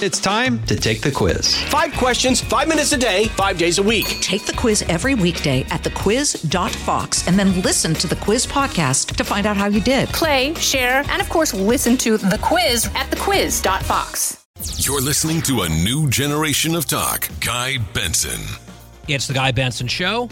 [0.00, 1.56] It's time to take the quiz.
[1.64, 4.06] Five questions, five minutes a day, five days a week.
[4.20, 9.24] Take the quiz every weekday at thequiz.fox and then listen to the quiz podcast to
[9.24, 10.08] find out how you did.
[10.10, 14.46] Play, share, and of course, listen to the quiz at thequiz.fox.
[14.76, 17.28] You're listening to a new generation of talk.
[17.40, 18.40] Guy Benson.
[19.08, 20.28] It's the Guy Benson Show.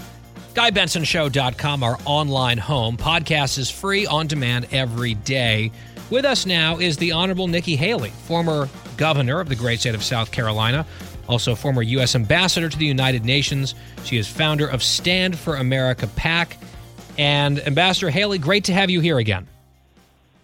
[0.55, 2.97] GuyBensonShow.com, our online home.
[2.97, 5.73] Podcast is free on demand every day.
[6.09, 10.03] With us now is the Honorable Nikki Haley, former governor of the great state of
[10.03, 10.87] South Carolina,
[11.29, 12.15] also former U.S.
[12.15, 13.75] ambassador to the United Nations.
[14.05, 16.57] She is founder of Stand for America PAC.
[17.19, 19.49] And Ambassador Haley, great to have you here again.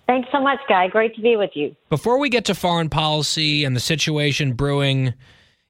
[0.06, 0.88] Thanks so much, Guy.
[0.88, 1.74] Great to be with you.
[1.88, 5.14] Before we get to foreign policy and the situation brewing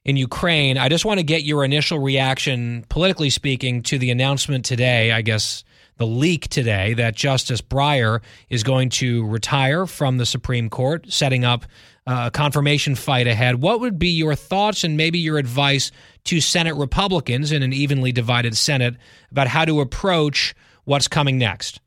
[0.05, 4.65] in Ukraine, I just want to get your initial reaction, politically speaking, to the announcement
[4.65, 5.63] today, I guess
[5.97, 11.45] the leak today, that Justice Breyer is going to retire from the Supreme Court, setting
[11.45, 11.65] up
[12.05, 13.61] uh, a confirmation fight ahead.
[13.61, 15.91] What would be your thoughts and maybe your advice
[16.25, 18.95] to Senate Republicans in an evenly divided Senate
[19.31, 20.53] about how to approach
[20.85, 21.79] what's coming next?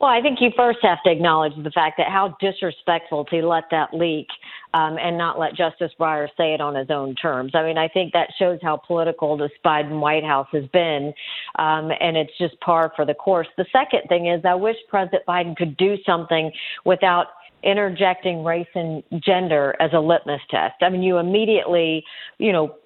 [0.00, 3.64] Well, I think you first have to acknowledge the fact that how disrespectful to let
[3.70, 4.26] that leak
[4.74, 7.52] um, and not let Justice Breyer say it on his own terms.
[7.54, 11.12] I mean, I think that shows how political this Biden White House has been,
[11.58, 13.48] um, and it's just par for the course.
[13.56, 16.50] The second thing is, I wish President Biden could do something
[16.84, 17.26] without
[17.62, 20.74] interjecting race and gender as a litmus test.
[20.82, 22.04] I mean, you immediately,
[22.38, 22.76] you know,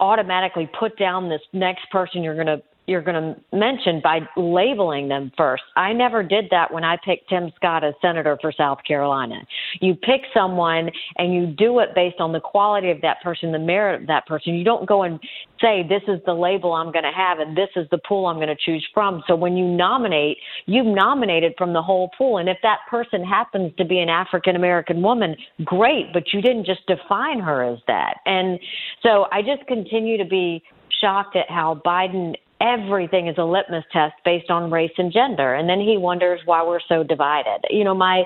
[0.00, 5.08] automatically put down this next person you're going to you're going to mention by labeling
[5.08, 5.62] them first.
[5.76, 9.36] I never did that when I picked Tim Scott as senator for South Carolina.
[9.80, 13.58] You pick someone and you do it based on the quality of that person, the
[13.58, 14.54] merit of that person.
[14.54, 15.20] You don't go and
[15.60, 18.36] say, this is the label I'm going to have and this is the pool I'm
[18.36, 19.22] going to choose from.
[19.26, 22.38] So when you nominate, you've nominated from the whole pool.
[22.38, 26.66] And if that person happens to be an African American woman, great, but you didn't
[26.66, 28.18] just define her as that.
[28.26, 28.58] And
[29.02, 30.62] so I just continue to be
[31.00, 35.54] shocked at how Biden everything is a litmus test based on race and gender.
[35.54, 37.60] And then he wonders why we're so divided.
[37.68, 38.24] You know, my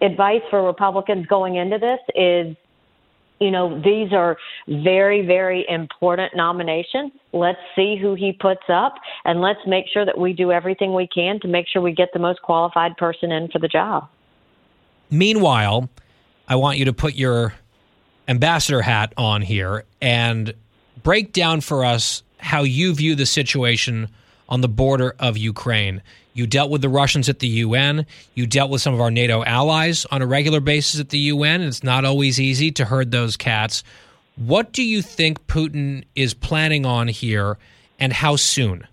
[0.00, 2.56] advice for Republicans going into this is
[3.40, 4.36] you know, these are
[4.66, 7.12] very, very important nominations.
[7.32, 8.94] Let's see who he puts up,
[9.24, 12.08] and let's make sure that we do everything we can to make sure we get
[12.12, 14.08] the most qualified person in for the job.
[15.10, 15.88] Meanwhile,
[16.48, 17.54] I want you to put your
[18.26, 20.52] ambassador hat on here and
[21.02, 24.08] break down for us how you view the situation
[24.48, 26.02] on the border of Ukraine.
[26.38, 28.06] You dealt with the Russians at the UN.
[28.34, 31.62] You dealt with some of our NATO allies on a regular basis at the UN.
[31.62, 33.82] It's not always easy to herd those cats.
[34.36, 37.58] What do you think Putin is planning on here,
[37.98, 38.86] and how soon?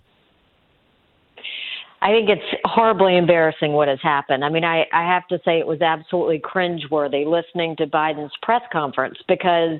[2.02, 4.44] I think it's horribly embarrassing what has happened.
[4.44, 8.62] I mean, I, I have to say it was absolutely cringeworthy listening to Biden's press
[8.72, 9.78] conference because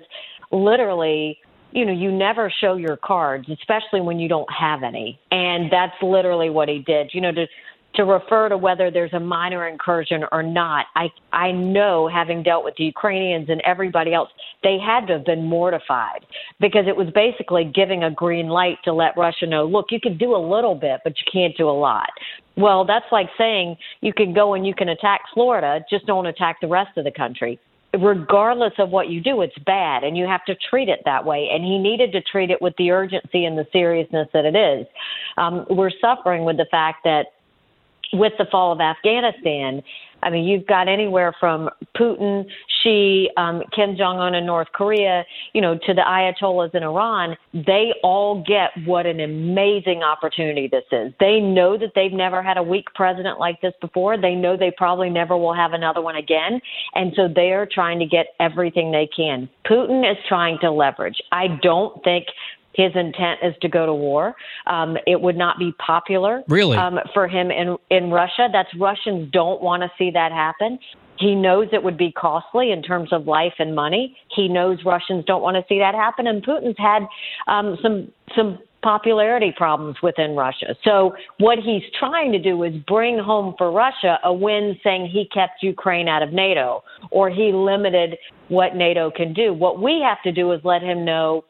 [0.53, 1.41] literally
[1.77, 5.21] you know, you never show your cards, especially when you don't have any.
[5.31, 7.11] And that's literally what he did.
[7.13, 7.47] You know, to
[7.97, 12.65] to refer to whether there's a minor incursion or not, I I know having dealt
[12.65, 14.31] with the Ukrainians and everybody else,
[14.63, 16.25] they had to have been mortified
[16.61, 20.17] because it was basically giving a green light to let Russia know, look, you can
[20.17, 22.09] do a little bit, but you can't do a lot.
[22.57, 26.57] Well, that's like saying you can go and you can attack Florida, just don't attack
[26.63, 27.61] the rest of the country
[27.99, 31.49] regardless of what you do, it's bad, and you have to treat it that way.
[31.53, 34.87] And he needed to treat it with the urgency and the seriousness that it is.
[35.37, 37.27] Um, we're suffering with the fact that
[38.13, 39.83] with the fall of Afghanistan,
[40.27, 42.45] I mean, you've got anywhere from Putin,
[42.83, 47.37] Xi, um, Kim Jong Un in North Korea, you know, to the Ayatollahs in Iran.
[47.55, 51.13] They all get what an amazing opportunity this is.
[51.21, 54.21] They know that they've never had a weak president like this before.
[54.21, 56.61] They know they probably never will have another one again.
[56.97, 59.49] And so they are trying to get everything they can.
[59.65, 61.23] Putin is trying to leverage.
[61.31, 62.27] I don't think
[62.77, 64.35] his intent is to go to war.
[64.67, 66.77] Um, it would not be popular really?
[66.77, 68.49] um, for him in in Russia.
[68.53, 70.79] That's Russians don't want to see that happen.
[71.19, 74.17] He knows it would be costly in terms of life and money.
[74.35, 77.03] He knows Russians don't want to see that happen, and Putin's had
[77.49, 80.77] um, some some popularity problems within Russia.
[80.85, 85.27] So what he's trying to do is bring home for Russia a win saying he
[85.35, 89.53] kept Ukraine out of NATO or he limited what NATO can do.
[89.53, 91.45] What we have to do is let him know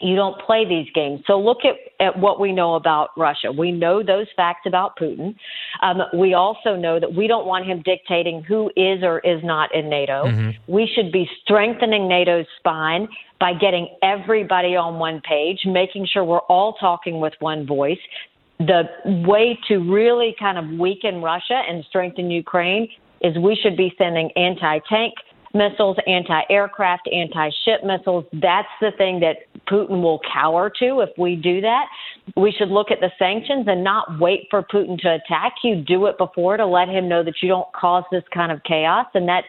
[0.00, 1.22] you don't play these games.
[1.26, 3.50] So look at, at what we know about Russia.
[3.50, 5.34] We know those facts about Putin.
[5.82, 9.74] Um, we also know that we don't want him dictating who is or is not
[9.74, 10.24] in NATO.
[10.26, 10.72] Mm-hmm.
[10.72, 13.08] We should be strengthening NATO's spine
[13.40, 17.98] by getting everybody on one page, making sure we're all talking with one voice.
[18.58, 18.84] The
[19.26, 22.88] way to really kind of weaken Russia and strengthen Ukraine
[23.20, 25.14] is we should be sending anti tank
[25.56, 28.24] missiles, anti aircraft, anti ship missiles.
[28.32, 29.36] That's the thing that
[29.68, 31.86] Putin will cower to if we do that.
[32.36, 35.76] We should look at the sanctions and not wait for Putin to attack you.
[35.76, 39.06] Do it before to let him know that you don't cause this kind of chaos.
[39.14, 39.44] And that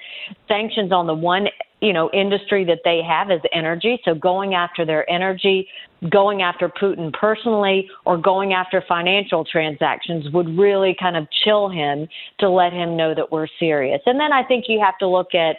[0.48, 1.48] sanctions on the one
[1.82, 5.68] you know industry that they have is energy so going after their energy
[6.10, 12.08] going after putin personally or going after financial transactions would really kind of chill him
[12.40, 15.36] to let him know that we're serious and then i think you have to look
[15.36, 15.58] at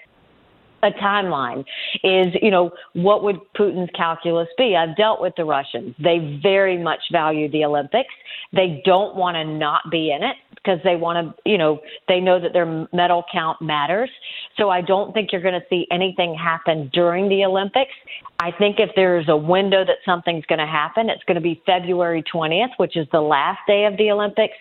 [0.82, 1.64] a timeline
[2.04, 4.76] is, you know, what would Putin's calculus be?
[4.76, 5.94] I've dealt with the Russians.
[6.02, 8.14] They very much value the Olympics.
[8.52, 12.20] They don't want to not be in it because they want to, you know, they
[12.20, 14.10] know that their medal count matters.
[14.56, 17.92] So I don't think you're going to see anything happen during the Olympics.
[18.40, 21.62] I think if there's a window that something's going to happen, it's going to be
[21.66, 24.54] February 20th, which is the last day of the Olympics,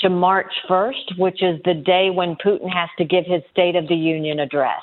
[0.00, 3.88] to March 1st, which is the day when Putin has to give his State of
[3.88, 4.80] the Union address.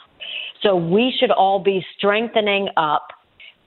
[0.61, 3.07] So we should all be strengthening up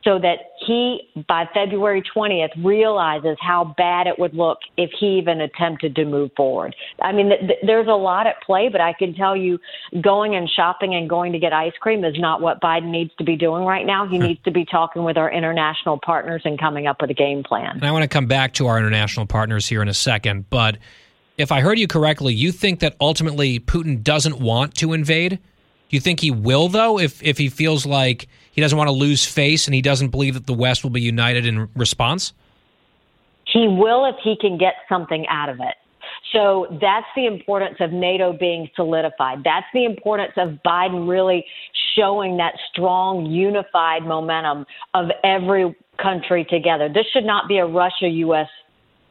[0.05, 5.41] so that he, by February 20th, realizes how bad it would look if he even
[5.41, 6.77] attempted to move forward.
[7.01, 9.59] I mean, th- th- there's a lot at play, but I can tell you
[10.03, 13.25] going and shopping and going to get ice cream is not what Biden needs to
[13.25, 14.07] be doing right now.
[14.07, 14.25] He hmm.
[14.25, 17.77] needs to be talking with our international partners and coming up with a game plan.
[17.77, 20.77] And I want to come back to our international partners here in a second, but
[21.37, 25.41] if I heard you correctly, you think that ultimately Putin doesn't want to invade?
[25.95, 29.25] You think he will, though, if, if he feels like he doesn't want to lose
[29.25, 32.33] face and he doesn't believe that the West will be united in response?
[33.47, 35.77] He will if he can get something out of it.
[36.33, 39.45] So that's the importance of NATO being solidified.
[39.45, 41.47] That's the importance of Biden really
[41.97, 46.89] showing that strong, unified momentum of every country together.
[46.89, 48.49] This should not be a Russia U.S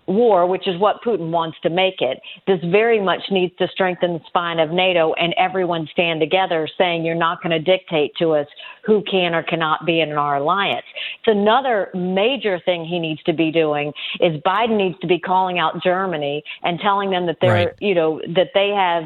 [0.08, 2.20] war, which is what Putin wants to make it.
[2.48, 7.06] This very much needs to strengthen the spine of NATO and everyone stand together saying
[7.06, 8.48] you're not going to dictate to us
[8.86, 10.86] who can or cannot be in our alliance.
[11.20, 15.60] It's another major thing he needs to be doing is Biden needs to be calling
[15.60, 17.74] out Germany and telling them that they're, right.
[17.80, 19.04] you know, that they have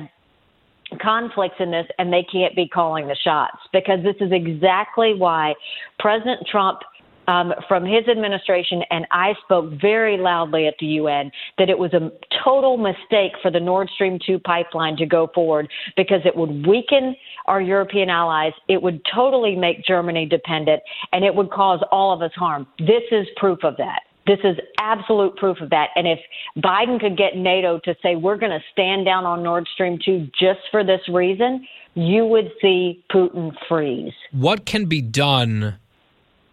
[0.99, 5.53] conflicts in this and they can't be calling the shots because this is exactly why
[5.99, 6.79] President Trump–
[7.27, 11.93] um, from his administration, and I spoke very loudly at the UN that it was
[11.93, 12.11] a
[12.43, 17.15] total mistake for the Nord Stream 2 pipeline to go forward because it would weaken
[17.45, 20.81] our European allies, it would totally make Germany dependent,
[21.11, 22.67] and it would cause all of us harm.
[22.79, 24.01] This is proof of that.
[24.25, 25.87] This is absolute proof of that.
[25.95, 26.19] And if
[26.57, 30.27] Biden could get NATO to say, we're going to stand down on Nord Stream 2
[30.37, 31.65] just for this reason,
[31.95, 34.13] you would see Putin freeze.
[34.31, 35.77] What can be done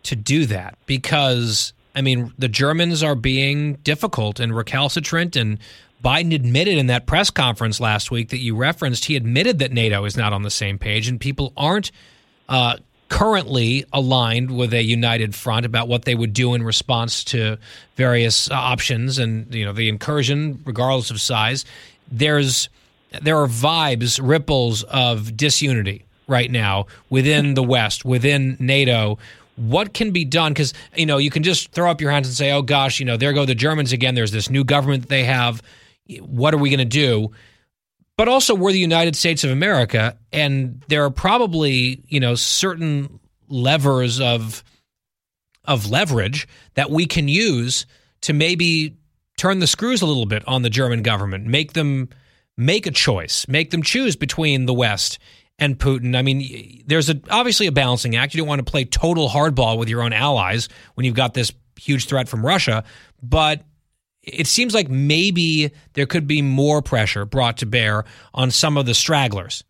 [0.05, 5.59] to do that because I mean the Germans are being difficult and recalcitrant and
[6.05, 10.05] Biden admitted in that press conference last week that you referenced he admitted that NATO
[10.05, 11.91] is not on the same page and people aren't
[12.49, 12.77] uh,
[13.09, 17.57] currently aligned with a united front about what they would do in response to
[17.97, 21.65] various uh, options and you know the incursion regardless of size.
[22.11, 22.69] There's
[23.23, 29.19] there are vibes ripples of disunity right now within the west within NATO
[29.57, 30.53] what can be done?
[30.53, 33.07] Because you know you can just throw up your hands and say oh gosh you
[33.07, 34.15] know there go the germans again.
[34.15, 35.63] There's this new government they have.
[36.21, 37.31] What are we going to do?
[38.17, 43.19] But also we're the united states of america and there are probably you know certain
[43.49, 44.63] levers of
[45.65, 47.87] of leverage that we can use
[48.21, 48.97] to maybe
[49.37, 52.09] turn the screws a little bit on the german government make them
[52.57, 55.19] make a choice make them choose between the west
[55.59, 56.17] and Putin.
[56.17, 58.35] I mean, there's a, obviously a balancing act.
[58.35, 61.53] You don't want to play total hardball with your own allies when you've got this
[61.79, 62.85] huge threat from Russia,
[63.23, 63.63] but
[64.23, 68.87] it seems like maybe there could be more pressure brought to bear on some of
[68.87, 69.65] the stragglers.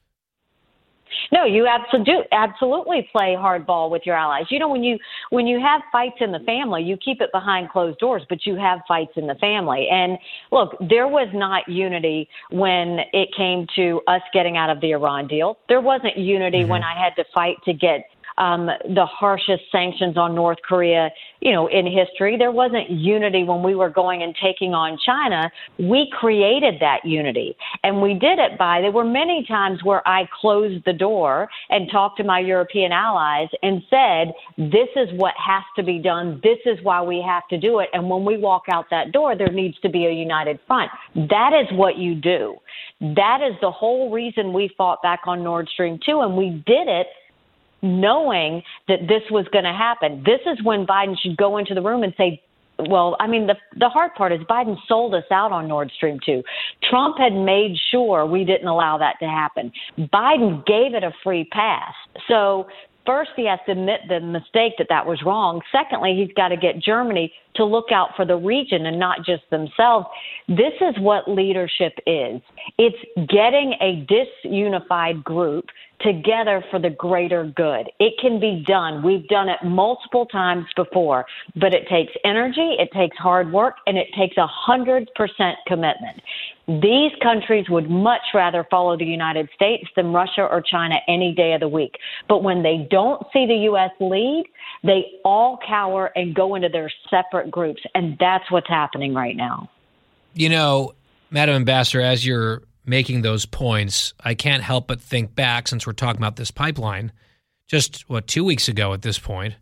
[1.34, 4.44] No, you absolutely absolutely play hardball with your allies.
[4.50, 4.98] You know, when you
[5.30, 8.54] when you have fights in the family, you keep it behind closed doors, but you
[8.54, 9.88] have fights in the family.
[9.90, 10.16] And
[10.52, 15.26] look, there was not unity when it came to us getting out of the Iran
[15.26, 15.58] deal.
[15.68, 16.70] There wasn't unity mm-hmm.
[16.70, 18.04] when I had to fight to get
[18.38, 21.10] um, the harshest sanctions on North Korea,
[21.40, 22.36] you know, in history.
[22.36, 25.50] There wasn't unity when we were going and taking on China.
[25.78, 28.80] We created that unity, and we did it by.
[28.80, 33.48] There were many times where I closed the door and talked to my European allies
[33.62, 36.40] and said, "This is what has to be done.
[36.42, 39.36] This is why we have to do it." And when we walk out that door,
[39.36, 40.90] there needs to be a united front.
[41.14, 42.56] That is what you do.
[43.00, 46.88] That is the whole reason we fought back on Nord Stream 2, and we did
[46.88, 47.06] it
[47.84, 50.24] knowing that this was going to happen.
[50.24, 52.42] This is when Biden should go into the room and say,
[52.78, 56.18] well, I mean, the the hard part is Biden sold us out on Nord Stream
[56.24, 56.42] 2.
[56.90, 59.70] Trump had made sure we didn't allow that to happen.
[59.98, 61.92] Biden gave it a free pass.
[62.26, 62.66] So
[63.06, 65.60] first he has to admit the mistake that that was wrong.
[65.72, 69.42] Secondly, he's got to get Germany to look out for the region and not just
[69.50, 70.06] themselves.
[70.48, 72.40] This is what leadership is.
[72.78, 72.96] It's
[73.28, 75.66] getting a disunified group
[76.00, 77.90] together for the greater good.
[78.00, 79.02] It can be done.
[79.02, 81.24] We've done it multiple times before,
[81.56, 86.20] but it takes energy, it takes hard work, and it takes a hundred percent commitment.
[86.66, 91.52] These countries would much rather follow the United States than Russia or China any day
[91.52, 91.98] of the week.
[92.26, 93.90] But when they don't see the U.S.
[94.00, 94.46] lead,
[94.82, 97.82] they all cower and go into their separate groups.
[97.94, 99.68] And that's what's happening right now.
[100.32, 100.94] You know,
[101.30, 105.92] Madam Ambassador, as you're making those points, I can't help but think back since we're
[105.92, 107.12] talking about this pipeline.
[107.66, 109.54] Just what, two weeks ago at this point,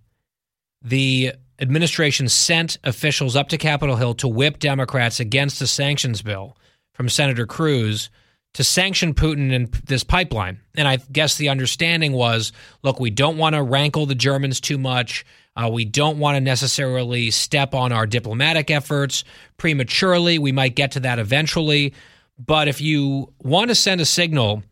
[0.83, 6.57] the administration sent officials up to Capitol Hill to whip Democrats against the sanctions bill
[7.03, 8.11] from Senator Cruz
[8.55, 10.61] to sanction Putin and this pipeline.
[10.77, 12.53] And I guess the understanding was
[12.85, 15.27] look, we don't want to rankle the Germans too much.
[15.57, 19.25] Uh, we don't want to necessarily step on our diplomatic efforts
[19.57, 20.39] prematurely.
[20.39, 21.93] We might get to that eventually.
[22.39, 24.63] But if you want to send a signal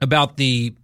[0.00, 0.74] about the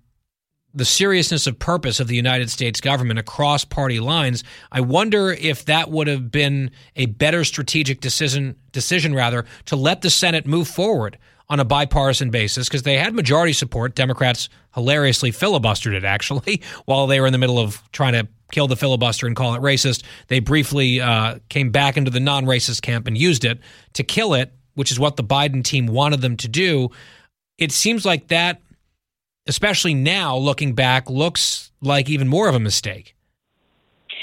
[0.74, 5.66] the seriousness of purpose of the United States government across party lines, I wonder if
[5.66, 10.68] that would have been a better strategic decision decision rather to let the Senate move
[10.68, 13.94] forward on a bipartisan basis because they had majority support.
[13.94, 18.66] Democrats hilariously filibustered it actually while they were in the middle of trying to kill
[18.66, 20.02] the filibuster and call it racist.
[20.28, 23.60] They briefly uh, came back into the non-racist camp and used it
[23.94, 26.90] to kill it which is what the Biden team wanted them to do.
[27.58, 28.60] It seems like that,
[29.46, 33.14] especially now looking back, looks like even more of a mistake.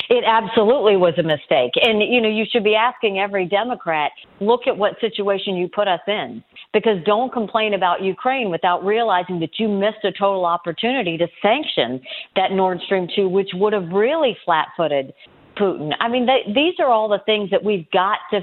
[0.09, 1.73] It absolutely was a mistake.
[1.75, 5.87] And, you know, you should be asking every Democrat, look at what situation you put
[5.87, 6.43] us in.
[6.73, 12.01] Because don't complain about Ukraine without realizing that you missed a total opportunity to sanction
[12.35, 15.13] that Nord Stream 2, which would have really flat footed
[15.57, 15.93] Putin.
[15.99, 18.41] I mean, they, these are all the things that we've got to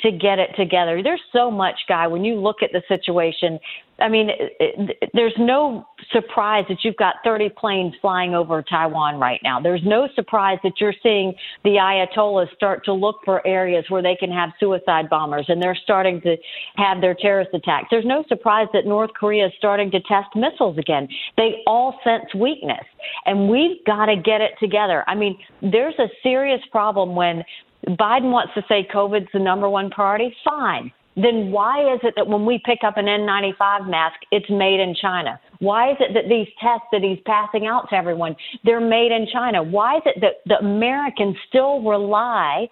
[0.00, 1.02] to get it together.
[1.02, 3.58] There's so much, Guy, when you look at the situation.
[3.98, 9.18] I mean, it, it, there's no surprise that you've got 30 planes flying over Taiwan
[9.18, 9.58] right now.
[9.58, 11.34] There's no surprise that you're seeing
[11.64, 15.78] the Ayatollahs start to look for areas where they can have suicide bombers and they're
[15.82, 16.36] starting to
[16.76, 17.86] have their terrorist attacks.
[17.90, 21.08] There's no surprise that North Korea is starting to test missiles again.
[21.38, 22.84] They all sense weakness,
[23.24, 25.04] and we've got to get it together.
[25.06, 27.42] I mean, there's a serious problem when
[27.88, 30.34] Biden wants to say COVID's the number one priority.
[30.44, 30.92] Fine.
[31.16, 34.94] Then why is it that when we pick up an N95 mask, it's made in
[34.94, 35.40] China?
[35.60, 39.26] Why is it that these tests that he's passing out to everyone, they're made in
[39.32, 39.62] China?
[39.62, 42.68] Why is it that the Americans still rely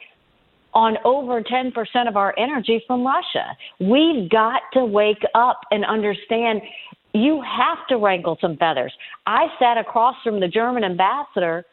[0.75, 1.73] on over 10%
[2.07, 3.57] of our energy from Russia?
[3.81, 6.61] We've got to wake up and understand
[7.15, 8.93] you have to wrangle some feathers.
[9.27, 11.65] I sat across from the German ambassador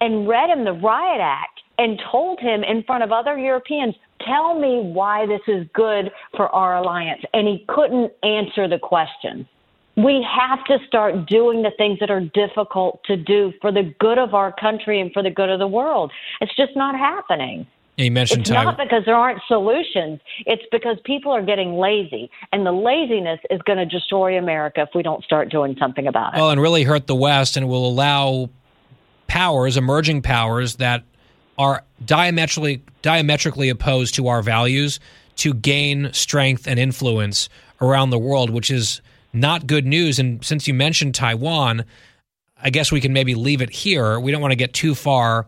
[0.00, 3.94] and read him the Riot Act and told him in front of other Europeans,
[4.26, 7.22] tell me why this is good for our alliance.
[7.32, 9.48] And he couldn't answer the question.
[9.96, 14.18] We have to start doing the things that are difficult to do for the good
[14.18, 16.12] of our country and for the good of the world.
[16.40, 17.66] It's just not happening.
[17.96, 20.20] You mentioned it's not because there aren't solutions.
[20.44, 24.90] It's because people are getting lazy, and the laziness is going to destroy America if
[24.94, 26.36] we don't start doing something about it.
[26.36, 28.50] Well, and really hurt the West, and will allow
[29.28, 31.04] powers, emerging powers that
[31.58, 35.00] are diametrically diametrically opposed to our values
[35.36, 37.48] to gain strength and influence
[37.80, 39.00] around the world, which is
[39.32, 40.18] not good news.
[40.18, 41.84] And since you mentioned Taiwan,
[42.60, 44.18] I guess we can maybe leave it here.
[44.18, 45.46] We don't want to get too far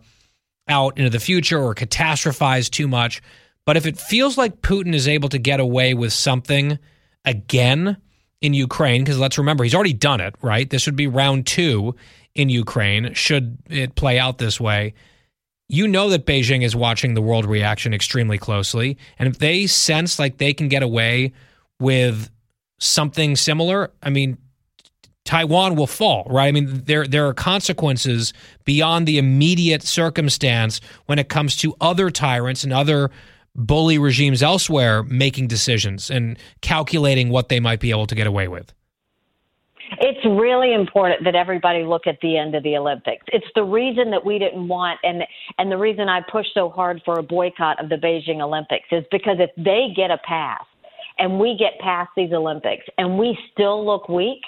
[0.67, 3.21] out into the future or catastrophize too much.
[3.65, 6.77] But if it feels like Putin is able to get away with something
[7.25, 7.97] again
[8.41, 10.69] in Ukraine, because let's remember, he's already done it, right?
[10.69, 11.95] This would be round two
[12.35, 14.93] in Ukraine, should it play out this way
[15.69, 18.97] you know that Beijing is watching the world reaction extremely closely.
[19.19, 21.31] And if they sense like they can get away
[21.79, 22.29] with
[22.79, 24.39] something similar, I mean,
[25.25, 26.47] Taiwan will fall, right?
[26.47, 28.33] I mean, there there are consequences
[28.65, 33.11] beyond the immediate circumstance when it comes to other tyrants and other
[33.55, 38.47] bully regimes elsewhere making decisions and calculating what they might be able to get away
[38.47, 38.73] with.
[40.19, 43.25] It's really important that everybody look at the end of the Olympics.
[43.31, 45.23] It's the reason that we didn't want and
[45.57, 49.05] and the reason I pushed so hard for a boycott of the Beijing Olympics is
[49.11, 50.65] because if they get a pass
[51.19, 54.41] and we get past these Olympics and we still look weak,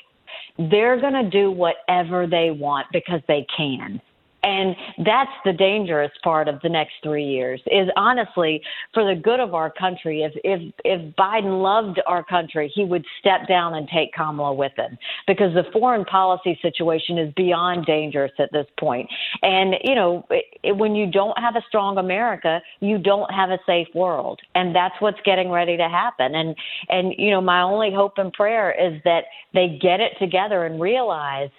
[0.57, 4.01] they're going to do whatever they want because they can.
[4.43, 8.61] And that's the dangerous part of the next three years is honestly
[8.93, 10.23] for the good of our country.
[10.23, 14.71] If if if Biden loved our country, he would step down and take Kamala with
[14.75, 19.07] him because the foreign policy situation is beyond dangerous at this point.
[19.43, 20.25] And you know,
[20.63, 24.75] it, when you don't have a strong America, you don't have a safe world, and
[24.75, 26.33] that's what's getting ready to happen.
[26.33, 26.55] And
[26.89, 30.81] and you know, my only hope and prayer is that they get it together and
[30.81, 31.49] realize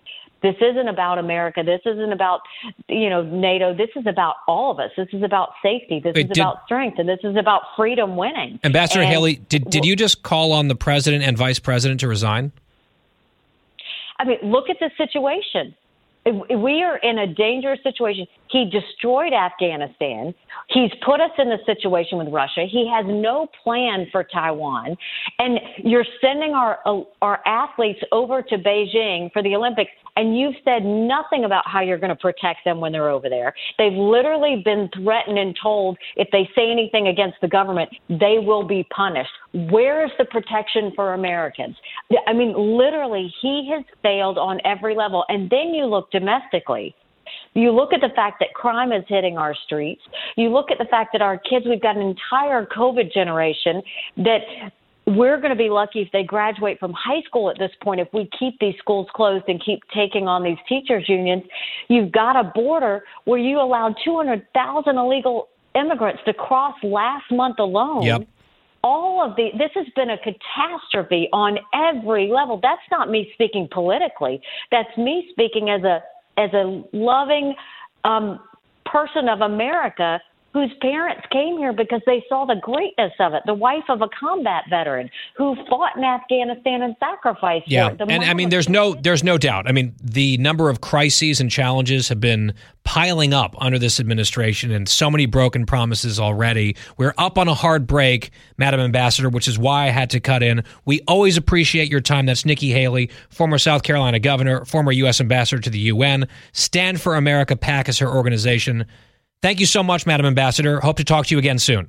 [0.42, 1.62] this isn't about America.
[1.64, 2.40] This isn't about,
[2.88, 3.74] you know, NATO.
[3.74, 4.90] This is about all of us.
[4.96, 6.00] This is about safety.
[6.00, 8.58] This Wait, is did, about strength, and this is about freedom winning.
[8.64, 12.08] Ambassador and, Haley, did did you just call on the president and vice president to
[12.08, 12.52] resign?
[14.18, 15.74] I mean, look at the situation.
[16.24, 18.26] We are in a dangerous situation.
[18.48, 20.32] He destroyed Afghanistan.
[20.68, 22.64] He's put us in the situation with Russia.
[22.70, 24.96] He has no plan for Taiwan.
[25.40, 26.78] And you're sending our
[27.20, 31.98] our athletes over to Beijing for the Olympics and you've said nothing about how you're
[31.98, 33.54] going to protect them when they're over there.
[33.78, 38.64] They've literally been threatened and told if they say anything against the government, they will
[38.64, 39.30] be punished.
[39.54, 41.76] Where is the protection for Americans?
[42.26, 45.24] I mean, literally, he has failed on every level.
[45.28, 46.94] And then you look domestically.
[47.54, 50.02] You look at the fact that crime is hitting our streets.
[50.36, 53.82] You look at the fact that our kids, we've got an entire COVID generation
[54.16, 54.40] that
[55.06, 58.08] we're going to be lucky if they graduate from high school at this point if
[58.12, 61.42] we keep these schools closed and keep taking on these teachers unions
[61.88, 68.02] you've got a border where you allowed 200,000 illegal immigrants to cross last month alone
[68.02, 68.28] yep.
[68.84, 72.58] All of the this has been a catastrophe on every level.
[72.62, 74.40] That's not me speaking politically.
[74.70, 76.02] That's me speaking as a
[76.36, 77.54] as a loving
[78.04, 78.40] um
[78.84, 80.20] person of America
[80.52, 83.42] whose parents came here because they saw the greatness of it.
[83.46, 87.94] The wife of a combat veteran who fought in Afghanistan and sacrificed yeah.
[88.08, 89.66] and I mean, there's no, there's no doubt.
[89.66, 92.54] I mean, the number of crises and challenges have been
[92.84, 96.76] piling up under this administration, and so many broken promises already.
[96.96, 100.42] We're up on a hard break, Madam Ambassador, which is why I had to cut
[100.42, 100.64] in.
[100.84, 102.26] We always appreciate your time.
[102.26, 105.20] That's Nikki Haley, former South Carolina governor, former U.S.
[105.20, 106.28] ambassador to the UN.
[106.52, 108.86] Stand for America PAC is her organization.
[109.42, 110.80] Thank you so much, Madam Ambassador.
[110.80, 111.88] Hope to talk to you again soon.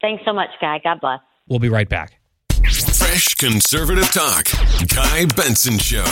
[0.00, 0.80] Thanks so much, Guy.
[0.82, 1.20] God bless.
[1.48, 2.18] We'll be right back.
[2.52, 4.46] Fresh conservative talk.
[4.88, 6.04] Guy Benson Show.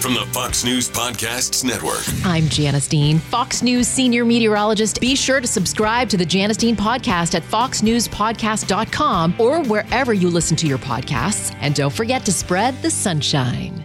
[0.00, 2.02] From the Fox News Podcasts Network.
[2.24, 4.98] I'm Janice Dean, Fox News senior meteorologist.
[4.98, 10.56] Be sure to subscribe to the Janice Dean podcast at foxnewspodcast.com or wherever you listen
[10.56, 11.54] to your podcasts.
[11.60, 13.84] And don't forget to spread the sunshine.